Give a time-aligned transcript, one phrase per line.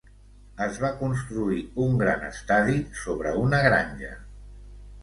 [0.65, 4.13] Es va construir un gran estadi sobre una granja.